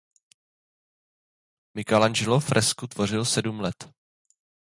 Michelangelo 1.73 2.39
fresku 2.41 2.87
tvořil 2.87 3.25
sedm 3.25 3.59
let. 3.59 3.89